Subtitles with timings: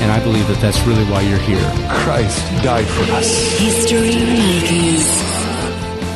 [0.00, 1.60] And I believe that that's really why you're here.
[1.90, 3.58] Christ died for us.
[3.58, 5.06] History Makers.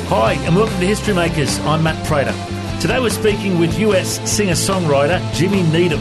[0.08, 1.58] Hi, and welcome to History Makers.
[1.60, 2.32] I'm Matt Prater.
[2.80, 6.00] Today we're speaking with US singer songwriter Jimmy Needham.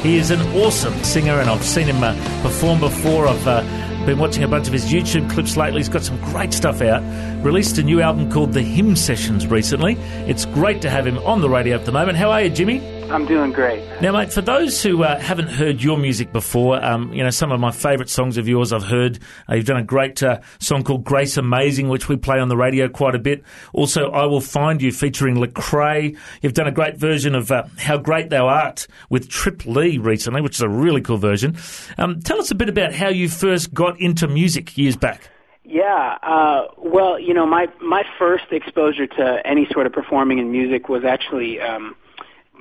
[0.00, 3.28] He is an awesome singer, and I've seen him uh, perform before.
[3.28, 3.62] I've uh,
[4.06, 5.78] been watching a bunch of his YouTube clips lately.
[5.78, 7.02] He's got some great stuff out.
[7.44, 9.94] Released a new album called The Hymn Sessions recently.
[10.26, 12.18] It's great to have him on the radio at the moment.
[12.18, 12.80] How are you, Jimmy?
[13.10, 13.84] I'm doing great.
[14.00, 17.50] Now, mate, for those who uh, haven't heard your music before, um, you know, some
[17.50, 19.18] of my favourite songs of yours I've heard.
[19.48, 22.56] Uh, you've done a great uh, song called Grace Amazing, which we play on the
[22.56, 23.42] radio quite a bit.
[23.72, 26.16] Also, I Will Find You featuring Lecrae.
[26.40, 30.40] You've done a great version of uh, How Great Thou Art with Trip Lee recently,
[30.40, 31.56] which is a really cool version.
[31.98, 35.30] Um, tell us a bit about how you first got into music years back.
[35.64, 40.50] Yeah, uh, well, you know, my my first exposure to any sort of performing in
[40.50, 41.94] music was actually um,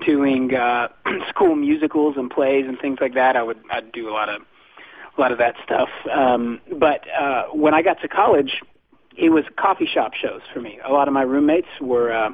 [0.06, 0.90] doing uh,
[1.30, 3.36] school musicals and plays and things like that.
[3.36, 4.42] I would I'd do a lot of
[5.18, 5.90] a lot of that stuff.
[6.12, 8.62] Um, but uh, when I got to college,
[9.18, 10.80] it was coffee shop shows for me.
[10.86, 12.32] A lot of my roommates were uh,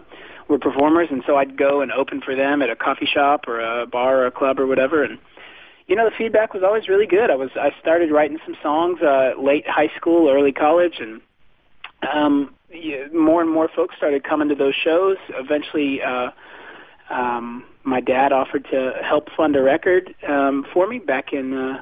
[0.48, 3.60] were performers, and so I'd go and open for them at a coffee shop or
[3.60, 5.04] a bar or a club or whatever.
[5.04, 5.18] And
[5.88, 7.30] you know, the feedback was always really good.
[7.30, 11.22] I was I started writing some songs uh, late high school, early college, and
[12.14, 12.54] um,
[13.14, 15.18] more and more folks started coming to those shows.
[15.30, 16.02] Eventually.
[16.02, 16.32] Uh,
[17.10, 21.82] um, my dad offered to help fund a record um, for me back in uh,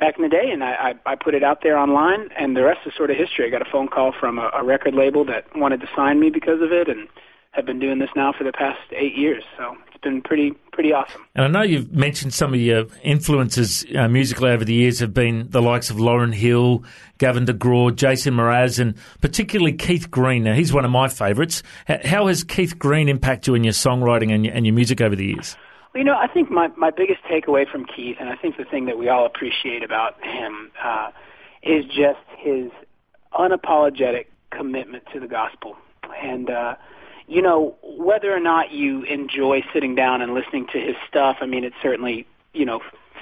[0.00, 2.62] back in the day, and I, I, I put it out there online, and the
[2.62, 3.46] rest is sort of history.
[3.46, 6.30] I got a phone call from a, a record label that wanted to sign me
[6.30, 7.08] because of it, and
[7.52, 9.42] have been doing this now for the past eight years.
[9.56, 11.24] So it's been pretty pretty awesome.
[11.34, 15.12] And I know you've mentioned some of your influences uh, musically over the years have
[15.12, 16.84] been the likes of Lauryn Hill,
[17.18, 20.44] Gavin DeGraw, Jason Mraz, and particularly Keith Green.
[20.44, 21.62] Now he's one of my favourites.
[22.04, 25.16] How has Keith Green impacted you in your songwriting and your, and your music over
[25.16, 25.56] the years?
[25.92, 28.64] Well, you know, I think my my biggest takeaway from Keith, and I think the
[28.64, 31.10] thing that we all appreciate about him, uh,
[31.62, 32.70] is just his
[33.32, 35.76] unapologetic commitment to the gospel
[36.22, 36.50] and.
[36.50, 36.76] uh
[37.28, 41.46] you know, whether or not you enjoy sitting down and listening to his stuff, I
[41.46, 42.80] mean, it certainly, you know,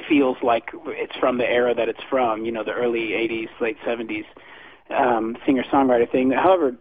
[0.09, 3.77] feels like it's from the era that it's from, you know, the early 80s, late
[3.85, 4.25] 70s
[4.91, 6.31] um, singer-songwriter thing.
[6.31, 6.77] However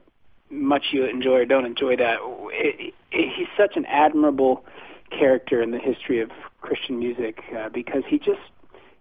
[0.51, 2.17] much you enjoy or don't enjoy that,
[2.51, 4.63] it, it, he's such an admirable
[5.09, 6.29] character in the history of
[6.61, 8.39] Christian music uh, because he just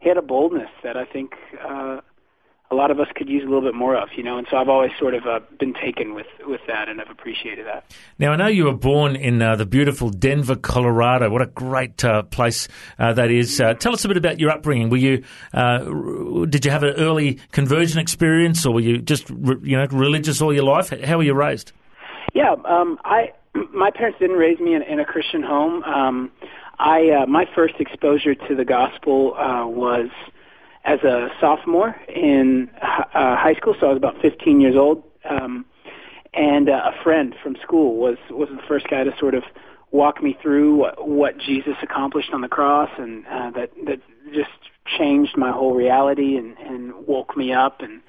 [0.01, 2.01] he had a boldness that I think uh,
[2.75, 4.37] a lot of us could use a little bit more of, you know.
[4.37, 7.67] And so I've always sort of uh, been taken with with that, and I've appreciated
[7.67, 7.95] that.
[8.19, 11.31] Now I know you were born in uh, the beautiful Denver, Colorado.
[11.31, 12.67] What a great uh, place
[12.99, 13.61] uh, that is.
[13.61, 14.91] Uh, tell us a bit about your upbringing.
[14.91, 15.79] Were you uh,
[16.47, 20.53] did you have an early conversion experience, or were you just you know religious all
[20.53, 20.91] your life?
[21.05, 21.73] How were you raised?
[22.35, 23.33] Yeah, um, I
[23.73, 25.85] my parents didn't raise me in, in a Christian home.
[25.85, 26.33] Um,
[26.81, 29.31] I my first exposure to the gospel
[29.71, 30.11] was
[30.85, 35.03] as a sophomore in uh, high school, so I was about 15 years old.
[35.29, 35.65] Um,
[36.35, 39.45] and uh, a friend from school was was the first guy to sort of
[39.93, 44.01] walk me through what, what Jesus accomplished on the cross, and uh, that that
[44.33, 44.51] just
[44.99, 48.03] changed my whole reality and, and woke me up and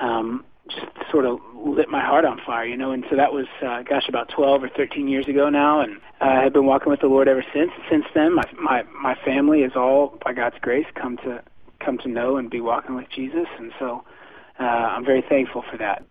[0.00, 2.92] um, just sort of lit my heart on fire, you know.
[2.92, 6.44] And so that was, uh, gosh, about 12 or 13 years ago now, and uh,
[6.44, 7.70] I've been walking with the Lord ever since.
[7.90, 11.42] Since then, my my my family is all, by God's grace, come to
[11.88, 13.46] come to know and be walking with Jesus.
[13.58, 14.04] And so
[14.60, 16.04] uh, I'm very thankful for that.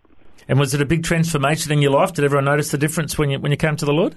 [0.48, 2.14] And was it a big transformation in your life?
[2.14, 4.16] Did everyone notice the difference when you when you came to the Lord?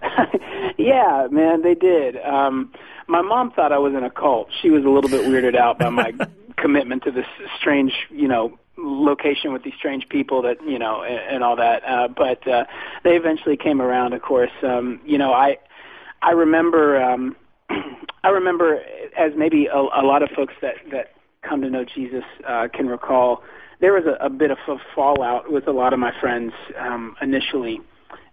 [0.78, 2.16] yeah, man, they did.
[2.18, 2.72] Um,
[3.08, 4.50] my mom thought I was in a cult.
[4.62, 6.12] She was a little bit weirded out by my
[6.56, 7.26] commitment to this
[7.58, 11.82] strange, you know, location with these strange people that you know and, and all that.
[11.84, 12.66] Uh, but uh,
[13.02, 14.12] they eventually came around.
[14.12, 15.58] Of course, um, you know, I
[16.22, 17.02] I remember.
[17.02, 17.34] Um,
[18.22, 18.80] I remember,
[19.16, 21.12] as maybe a, a lot of folks that that
[21.42, 23.42] come to know Jesus uh, can recall,
[23.80, 27.16] there was a, a bit of a fallout with a lot of my friends um,
[27.22, 27.80] initially,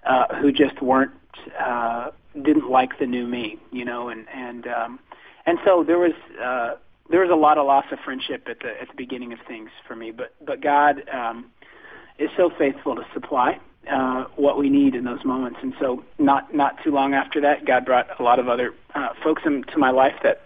[0.05, 1.11] uh, who just weren't
[1.59, 4.99] uh, didn't like the new me, you know, and and um,
[5.45, 6.75] and so there was uh,
[7.09, 9.69] there was a lot of loss of friendship at the at the beginning of things
[9.87, 11.45] for me, but but God um,
[12.19, 13.59] is so faithful to supply
[13.91, 15.59] uh, what we need in those moments.
[15.61, 19.09] And so, not not too long after that, God brought a lot of other uh,
[19.23, 20.41] folks into my life that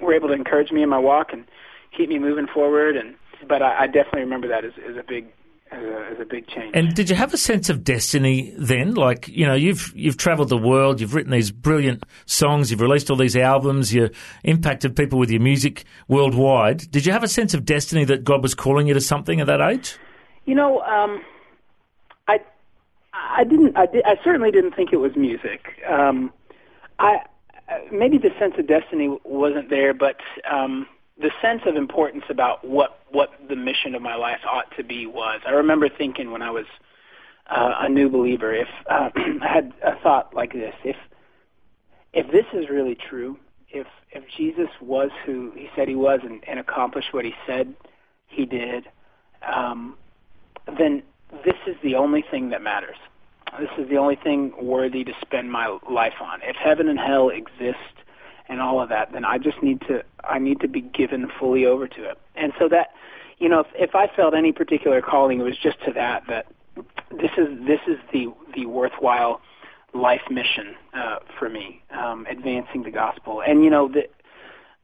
[0.00, 1.44] were able to encourage me in my walk and
[1.96, 2.96] keep me moving forward.
[2.96, 3.14] And
[3.48, 5.26] but I, I definitely remember that as, as a big
[5.72, 6.74] as a, as a big change.
[6.74, 8.94] And did you have a sense of destiny then?
[8.94, 13.10] Like, you know, you've you've travelled the world, you've written these brilliant songs, you've released
[13.10, 14.10] all these albums, you
[14.44, 16.90] impacted people with your music worldwide.
[16.90, 19.46] Did you have a sense of destiny that God was calling you to something at
[19.46, 19.98] that age?
[20.44, 21.22] You know, um,
[23.12, 23.76] I didn't.
[23.76, 25.82] I, did, I certainly didn't think it was music.
[25.88, 26.32] Um,
[26.98, 27.18] I
[27.90, 30.16] maybe the sense of destiny wasn't there, but
[30.50, 30.86] um,
[31.18, 35.06] the sense of importance about what what the mission of my life ought to be
[35.06, 35.40] was.
[35.46, 36.66] I remember thinking when I was
[37.50, 40.96] uh, a new believer, if uh, I had a thought like this, if
[42.12, 43.38] if this is really true,
[43.68, 47.74] if if Jesus was who he said he was and, and accomplished what he said
[48.26, 48.86] he did,
[49.42, 49.96] um,
[50.78, 51.02] then
[51.44, 52.96] this is the only thing that matters.
[53.58, 56.40] This is the only thing worthy to spend my life on.
[56.42, 57.78] If heaven and hell exist
[58.48, 61.66] and all of that, then I just need to I need to be given fully
[61.66, 62.18] over to it.
[62.34, 62.92] And so that
[63.38, 66.46] you know, if if I felt any particular calling, it was just to that that
[67.10, 69.40] this is this is the the worthwhile
[69.94, 73.42] life mission uh, for me, um, advancing the gospel.
[73.46, 74.08] And you know, the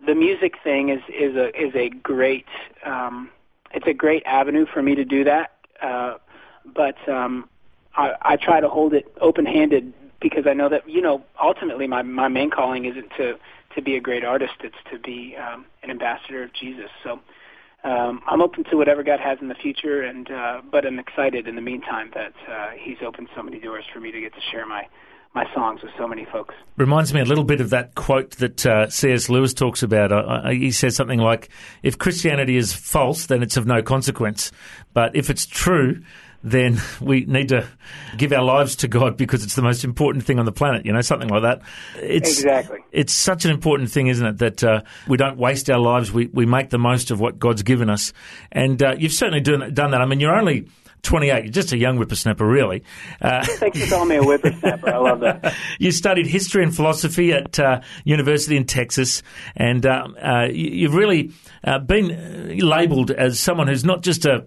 [0.04, 2.46] the music thing is is a is a great
[2.84, 3.30] um,
[3.72, 5.52] it's a great avenue for me to do that.
[5.80, 6.14] Uh,
[6.64, 7.48] but um,
[7.96, 12.02] I, I try to hold it open-handed because I know that you know ultimately my
[12.02, 13.38] my main calling isn't to
[13.74, 16.90] to be a great artist; it's to be um, an ambassador of Jesus.
[17.02, 17.20] So
[17.84, 21.46] um, I'm open to whatever God has in the future, and uh, but I'm excited
[21.46, 24.40] in the meantime that uh, He's opened so many doors for me to get to
[24.50, 24.86] share my
[25.34, 26.54] my songs with so many folks.
[26.76, 29.28] Reminds me a little bit of that quote that uh, C.S.
[29.28, 30.52] Lewis talks about.
[30.52, 31.50] He says something like,
[31.82, 34.50] "If Christianity is false, then it's of no consequence,
[34.92, 36.02] but if it's true."
[36.42, 37.66] Then we need to
[38.16, 40.86] give our lives to God because it's the most important thing on the planet.
[40.86, 41.62] You know, something like that.
[41.96, 42.78] It's, exactly.
[42.92, 46.12] It's such an important thing, isn't it, that uh, we don't waste our lives.
[46.12, 48.12] We we make the most of what God's given us,
[48.52, 50.00] and uh, you've certainly done, done that.
[50.00, 50.68] I mean, you're only
[51.02, 51.44] 28.
[51.44, 52.82] You're just a young whippersnapper, really.
[53.20, 54.88] Uh, Thanks for calling me a whippersnapper.
[54.88, 55.54] I love that.
[55.78, 59.22] you studied history and philosophy at uh, University in Texas,
[59.56, 61.32] and uh, uh you've really
[61.64, 64.46] uh, been labelled as someone who's not just a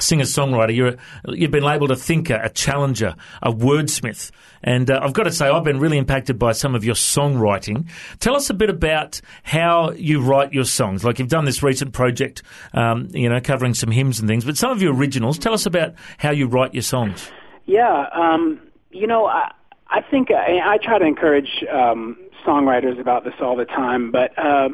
[0.00, 0.98] singer songwriter.
[1.28, 4.30] You've been labelled a thinker, a challenger, a wordsmith,
[4.62, 7.88] and uh, I've got to say I've been really impacted by some of your songwriting.
[8.20, 11.04] Tell us a bit about how you write your songs.
[11.04, 12.42] Like you've done this recent project,
[12.74, 15.38] um, you know, covering some hymns and things, but some of your originals.
[15.38, 17.30] Tell us about how you write your songs.
[17.66, 18.60] Yeah, um,
[18.90, 19.52] you know, I,
[19.88, 22.16] I think I, I try to encourage um,
[22.46, 24.68] songwriters about this all the time, but uh,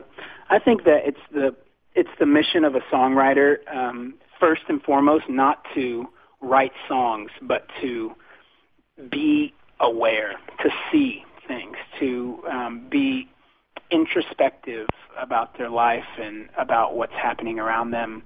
[0.50, 1.54] I think that it's the
[1.94, 6.08] it's the mission of a songwriter um, first and foremost not to
[6.40, 8.10] write songs, but to
[9.08, 10.32] be aware,
[10.64, 13.28] to see things, to um, be
[13.92, 18.24] introspective about their life and about what's happening around them.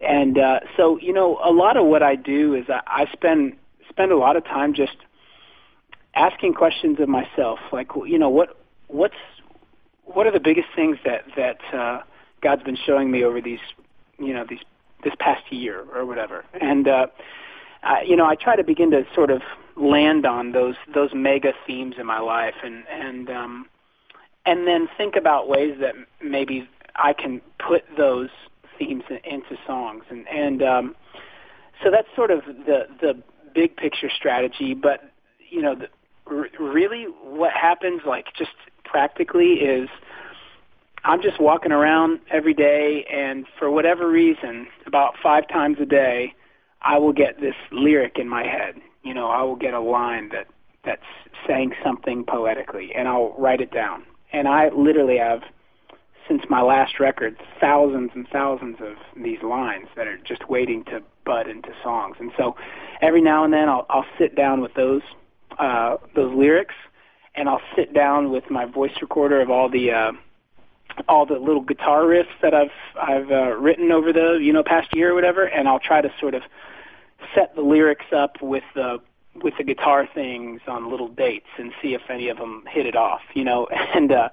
[0.00, 3.54] And uh, so, you know, a lot of what I do is I, I spend
[3.88, 4.96] spend a lot of time just
[6.14, 8.56] asking questions of myself, like, you know, what
[8.86, 9.14] what's
[10.04, 12.02] what are the biggest things that that uh,
[12.42, 13.58] God's been showing me over these,
[14.20, 14.60] you know, these
[15.04, 16.44] this past year or whatever.
[16.60, 17.06] And uh,
[17.82, 19.42] I, you know, I try to begin to sort of
[19.76, 23.66] land on those those mega themes in my life, and and um,
[24.44, 28.30] and then think about ways that maybe I can put those
[28.78, 30.96] themes into songs, and and um,
[31.82, 33.22] so that's sort of the the
[33.54, 34.74] big picture strategy.
[34.74, 35.10] But
[35.50, 35.88] you know, the,
[36.26, 38.50] r- really, what happens, like just
[38.84, 39.88] practically, is
[41.04, 46.34] I'm just walking around every day, and for whatever reason, about five times a day,
[46.82, 48.74] I will get this lyric in my head.
[49.04, 50.48] You know, I will get a line that
[50.84, 51.02] that's
[51.46, 54.04] saying something poetically, and I'll write it down.
[54.32, 55.42] And I literally have,
[56.26, 61.02] since my last record, thousands and thousands of these lines that are just waiting to
[61.24, 62.16] bud into songs.
[62.18, 62.56] And so,
[63.00, 65.02] every now and then, I'll I'll sit down with those
[65.58, 66.74] uh, those lyrics,
[67.34, 70.12] and I'll sit down with my voice recorder of all the uh,
[71.08, 74.94] all the little guitar riffs that I've I've uh, written over the you know past
[74.94, 76.42] year or whatever, and I'll try to sort of
[77.34, 79.00] set the lyrics up with the
[79.42, 82.96] with the guitar things on little dates and see if any of them hit it
[82.96, 83.68] off, you know.
[83.94, 84.28] And uh,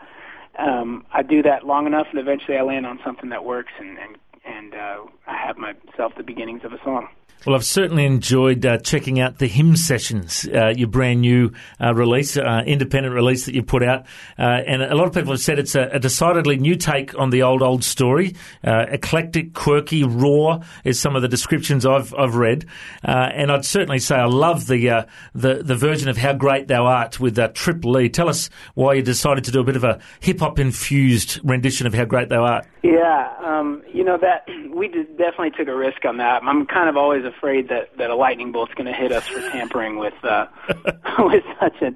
[0.57, 3.97] um, I do that long enough, and eventually I land on something that works, and
[3.97, 7.07] and and uh, I have myself the beginnings of a song.
[7.45, 11.93] Well, I've certainly enjoyed uh, checking out the Hymn Sessions, uh, your brand new uh,
[11.93, 14.07] release, uh, independent release that you put out.
[14.39, 17.29] Uh, and a lot of people have said it's a, a decidedly new take on
[17.29, 18.35] the old, old story.
[18.63, 22.65] Uh, eclectic, quirky, raw is some of the descriptions I've, I've read.
[23.03, 27.19] and I'd certainly say I love the, the, the version of How Great Thou Art
[27.19, 28.09] with Trip Lee.
[28.09, 31.85] Tell us why you decided to do a bit of a hip hop infused rendition
[31.85, 32.65] of How Great Thou Art.
[32.81, 34.34] Yeah, um, you know, that
[34.69, 36.43] we did, definitely took a risk on that.
[36.43, 39.39] I'm kind of always afraid that that a lightning bolt's going to hit us for
[39.39, 40.47] tampering with uh,
[41.19, 41.95] with such an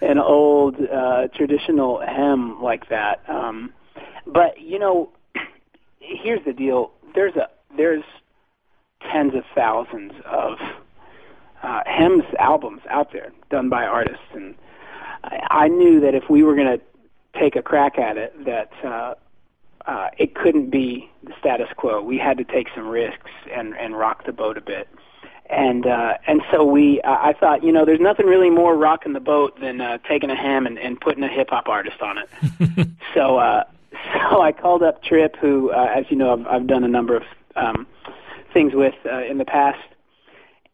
[0.00, 3.22] an old uh, traditional hymn like that.
[3.28, 3.72] Um,
[4.26, 5.10] but you know,
[6.00, 8.04] here's the deal: there's a there's
[9.12, 10.58] tens of thousands of
[11.62, 14.54] uh, hymns albums out there done by artists, and
[15.22, 16.84] I, I knew that if we were going to
[17.38, 19.14] take a crack at it, that uh,
[19.86, 22.00] uh, it couldn't be the status quo.
[22.02, 24.88] We had to take some risks and and rock the boat a bit.
[25.50, 29.12] And uh, and so we, uh, I thought, you know, there's nothing really more rocking
[29.12, 32.16] the boat than uh, taking a ham and, and putting a hip hop artist on
[32.18, 32.88] it.
[33.14, 33.64] so uh,
[34.30, 37.16] so I called up Trip, who, uh, as you know, I've, I've done a number
[37.16, 37.24] of
[37.56, 37.86] um,
[38.52, 39.86] things with uh, in the past,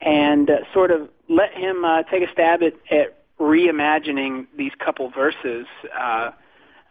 [0.00, 5.10] and uh, sort of let him uh, take a stab at, at reimagining these couple
[5.10, 5.66] verses
[5.98, 6.30] uh,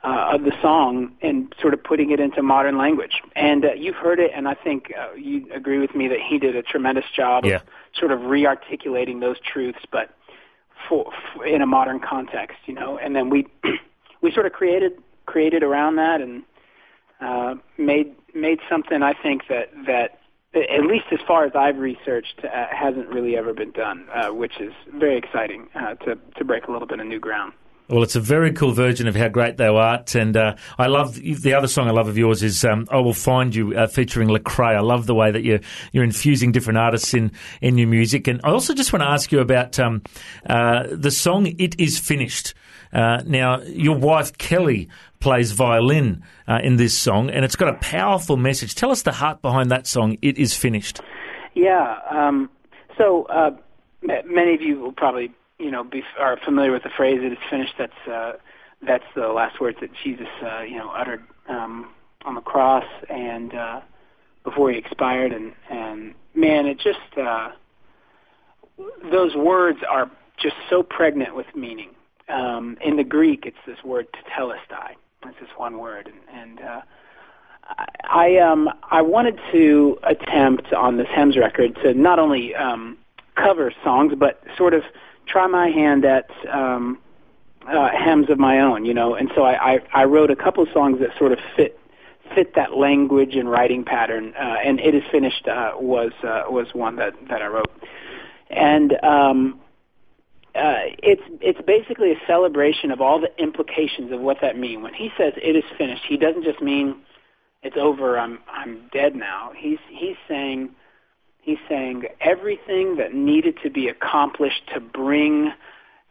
[0.04, 3.22] uh, of the song and sort of putting it into modern language.
[3.36, 6.40] And uh, you've heard it, and I think uh, you agree with me that he
[6.40, 7.56] did a tremendous job Yeah.
[7.58, 7.62] of
[7.98, 10.12] sort of re-articulating those truths, but
[10.88, 12.98] for, for in a modern context, you know.
[12.98, 13.48] And then we
[14.22, 14.94] we sort of created
[15.26, 16.44] created around that and
[17.20, 20.20] uh, made made something I think that that
[20.56, 24.60] at least as far as I've researched uh, hasn't really ever been done, uh, which
[24.60, 27.52] is very exciting uh, to to break a little bit of new ground.
[27.90, 31.16] Well, it's a very cool version of How Great Thou Art, and uh, I love
[31.16, 34.30] the other song I love of yours is um, I Will Find You, uh, featuring
[34.30, 34.76] Lecrae.
[34.76, 37.32] I love the way that you're you're infusing different artists in
[37.62, 40.04] in your music, and I also just want to ask you about um,
[40.46, 42.54] uh, the song "It Is Finished."
[42.94, 44.88] Uh, now, your wife Kelly
[45.20, 48.76] plays violin uh, in this song, and it's got a powerful message.
[48.76, 50.16] Tell us the heart behind that song.
[50.22, 51.02] It is finished.
[51.56, 51.98] Yeah.
[52.12, 52.52] Um,
[53.00, 53.50] so uh,
[54.04, 57.38] many of you will probably you know be are familiar with the phrase "it is
[57.50, 58.34] finished." That's uh,
[58.82, 61.90] that's the last words that Jesus uh, you know uttered um,
[62.26, 63.82] on the cross and uh,
[64.44, 65.32] before he expired.
[65.34, 67.52] And and man, it just uh,
[69.12, 71.92] those words are just so pregnant with meaning.
[72.30, 74.92] Um, in the Greek, it's this word tetelestai.
[75.26, 76.82] It's this one word, and, and uh,
[78.04, 82.98] I um I wanted to attempt on this Hymns record to not only um,
[83.36, 84.84] cover songs but sort of
[85.30, 86.98] try my hand at um,
[87.68, 89.16] uh, Hymns of my own, you know.
[89.16, 91.80] And so I, I I wrote a couple of songs that sort of fit
[92.36, 94.34] fit that language and writing pattern.
[94.36, 97.72] Uh, and it is finished uh, was uh, was one that that I wrote,
[98.50, 99.60] and um,
[100.56, 104.82] uh, it's it's basically a celebration of all the implications of what that means.
[104.82, 106.96] When he says it is finished, he doesn't just mean
[107.62, 108.18] it's over.
[108.18, 109.52] I'm I'm dead now.
[109.56, 110.72] He's he's saying
[111.50, 115.52] he's saying everything that needed to be accomplished to bring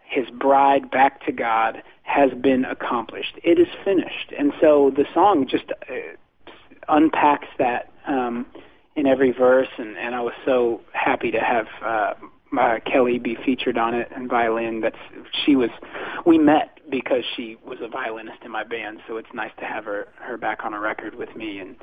[0.05, 3.39] his bride back to God has been accomplished.
[3.45, 4.33] It is finished.
[4.37, 5.95] And so the song just uh,
[6.89, 8.47] unpacks that um,
[8.97, 12.15] in every verse, and, and I was so happy to have uh,
[12.59, 14.81] uh, Kelly be featured on it and violin.
[14.81, 14.97] That's
[15.45, 15.71] she was.
[16.27, 19.85] We met because she was a violinist in my band, so it's nice to have
[19.85, 21.77] her her back on a record with me and.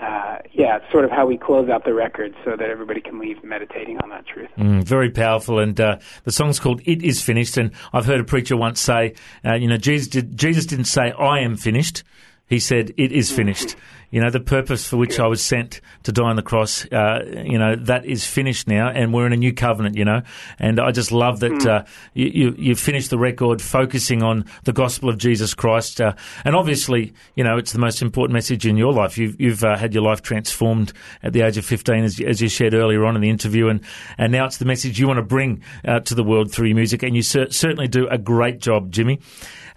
[0.00, 3.18] Uh, yeah, it's sort of how we close out the record so that everybody can
[3.18, 4.48] leave meditating on that truth.
[4.56, 8.24] Mm, very powerful, and uh, the song's called "It Is Finished." And I've heard a
[8.24, 9.14] preacher once say,
[9.44, 12.02] uh, "You know, Jesus, did, Jesus didn't say I am finished;
[12.50, 13.76] he said it is finished."
[14.10, 17.42] You know, the purpose for which I was sent to die on the cross, uh,
[17.44, 20.22] you know, that is finished now, and we're in a new covenant, you know.
[20.58, 24.72] And I just love that uh, you, you, you finished the record focusing on the
[24.72, 26.00] gospel of Jesus Christ.
[26.00, 26.14] Uh,
[26.44, 29.16] and obviously, you know, it's the most important message in your life.
[29.16, 30.92] You've, you've uh, had your life transformed
[31.22, 33.80] at the age of 15, as, as you shared earlier on in the interview, and,
[34.18, 36.76] and now it's the message you want to bring uh, to the world through your
[36.76, 39.20] music, and you cer- certainly do a great job, Jimmy.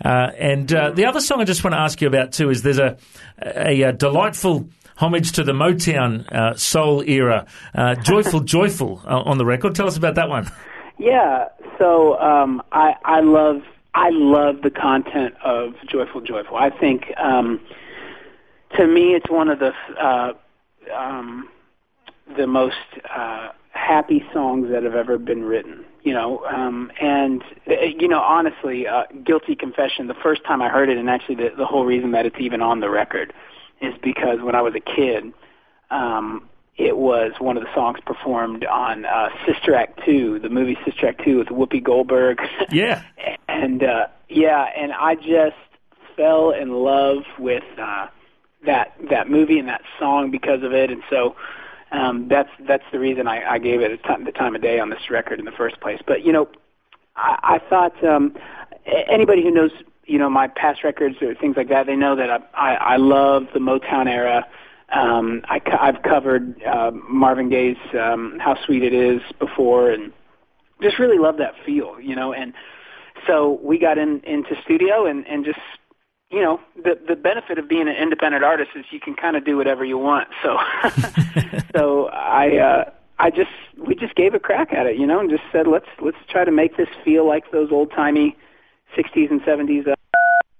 [0.04, 2.63] Uh, and uh, the other song I just want to ask you about too is
[2.64, 2.98] there's a,
[3.42, 9.38] a, a delightful homage to the Motown uh, soul era, uh, "Joyful, Joyful" uh, on
[9.38, 9.76] the record.
[9.76, 10.50] Tell us about that one.
[10.98, 13.62] Yeah, so um, I, I love
[13.96, 16.58] I love the content of Joyful, Joyful.
[16.58, 17.60] I think um,
[18.78, 20.34] to me it's one of the uh,
[20.96, 21.50] um,
[22.38, 22.76] the most
[23.14, 25.84] uh, happy songs that have ever been written.
[26.04, 30.08] You know, um, and uh, you know, honestly, uh, guilty confession.
[30.08, 32.62] The first time I heard it, and actually the, the whole reason that it's even
[32.62, 33.34] on the record,
[33.82, 35.32] is because when I was a kid,
[35.92, 40.78] um, it was one of the songs performed on uh, Sister Act Two, the movie
[40.86, 42.40] Sister Act Two with Whoopi Goldberg.
[42.72, 43.04] Yeah.
[43.48, 45.56] and uh, yeah, and I just
[46.18, 48.08] fell in love with uh,
[48.66, 51.36] that that movie and that song because of it, and so
[51.94, 54.80] um, that's that's the reason I, I gave it a time, the time of day
[54.80, 56.02] on this record in the first place.
[56.06, 56.50] But you know,
[57.16, 58.36] I, I thought um,
[59.10, 59.72] anybody who knows
[60.06, 62.98] you know my past records or things like that, they know that I I, I
[62.98, 64.46] love the Motown era.
[64.92, 70.12] um, I, I've covered uh, Marvin Gaye's um, "How Sweet It Is" before, and
[70.82, 72.34] just really love that feel, you know.
[72.34, 72.54] And
[73.28, 75.60] so we got in into studio and and just
[76.34, 79.46] you know the the benefit of being an independent artist is you can kind of
[79.46, 80.28] do whatever you want.
[80.42, 80.58] So
[81.76, 85.30] so I uh, I just we just gave a crack at it, you know, and
[85.30, 88.36] just said let's let's try to make this feel like those old timey
[88.98, 89.96] '60s and '70s uh,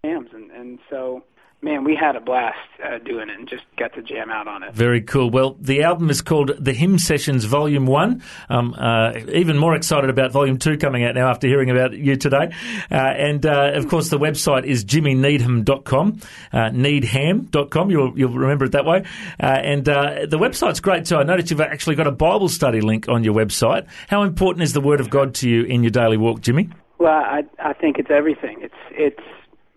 [0.06, 1.24] jams, and and so
[1.64, 4.64] man, we had a blast uh, doing it and just got to jam out on
[4.64, 4.74] it.
[4.74, 5.30] Very cool.
[5.30, 8.22] Well, the album is called The Hymn Sessions Volume 1.
[8.50, 12.16] Um, uh, even more excited about Volume 2 coming out now after hearing about you
[12.18, 12.52] today.
[12.92, 16.20] Uh, and, uh, of course, the website is jimmyneedham.com,
[16.52, 17.90] uh, needham.com.
[17.90, 19.04] You'll, you'll remember it that way.
[19.42, 21.16] Uh, and uh, the website's great too.
[21.16, 23.88] I noticed you've actually got a Bible study link on your website.
[24.08, 26.70] How important is the Word of God to you in your daily walk, Jimmy?
[27.00, 28.60] Well, I, I think it's everything.
[28.62, 29.24] It's, it's,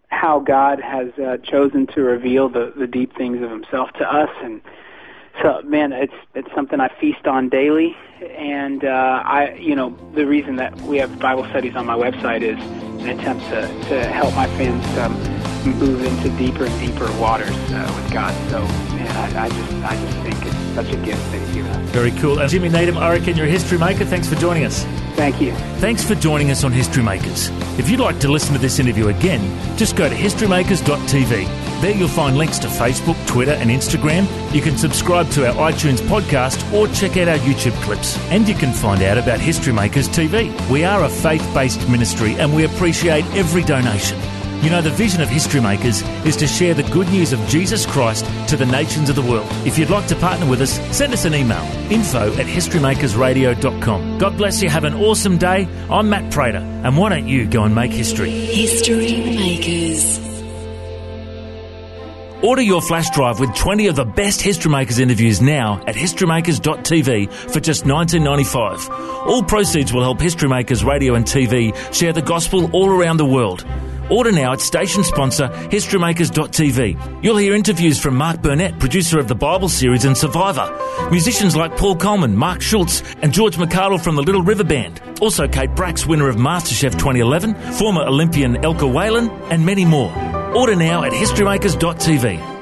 [0.09, 4.31] how God has uh, chosen to reveal the, the deep things of Himself to us,
[4.43, 4.61] and
[5.43, 7.97] so man, it's it's something I feast on daily,
[8.37, 12.43] and uh, I you know the reason that we have Bible studies on my website
[12.43, 12.59] is
[13.03, 17.93] an attempt to to help my fans um, move into deeper and deeper waters uh,
[17.97, 18.35] with God.
[18.51, 18.61] So
[18.95, 21.91] man, I, I just I just think it's such a gift that He's given us.
[21.91, 22.39] Very cool.
[22.39, 24.05] And Jimmy Needham, I reckon you're a history maker.
[24.05, 24.85] Thanks for joining us.
[25.17, 25.53] Thank you.
[25.79, 27.49] Thanks for joining us on History Makers.
[27.79, 29.41] If you'd like to listen to this interview again,
[29.79, 31.81] just go to historymakers.tv.
[31.81, 34.27] There you'll find links to Facebook, Twitter, and Instagram.
[34.55, 38.19] You can subscribe to our iTunes podcast or check out our YouTube clips.
[38.31, 40.53] And you can find out about History Makers TV.
[40.71, 44.19] We are a faith based ministry and we appreciate every donation.
[44.63, 47.87] You know, the vision of History Makers is to share the good news of Jesus
[47.87, 49.47] Christ to the nations of the world.
[49.65, 54.19] If you'd like to partner with us, send us an email info at historymakersradio.com.
[54.19, 54.69] God bless you.
[54.69, 55.69] Have an awesome day.
[55.89, 58.31] I'm Matt Prater, and why don't you go and make history?
[58.31, 60.27] History Makers.
[62.43, 67.33] Order your flash drive with 20 of the best History Makers interviews now at historymakers.tv
[67.33, 68.91] for just $19.95.
[69.27, 73.25] All proceeds will help History Makers Radio and TV share the gospel all around the
[73.25, 73.65] world.
[74.11, 77.25] Order now at station sponsor historymakers.tv.
[77.25, 80.71] You'll hear interviews from Mark Burnett, producer of the Bible series and Survivor,
[81.11, 85.49] musicians like Paul Colman, Mark Schultz, and George McArdle from the Little River Band, also
[85.49, 90.13] Kate Bracks, winner of MasterChef 2011, former Olympian Elka Whalen, and many more.
[90.55, 92.56] Order now at historymakers.tv.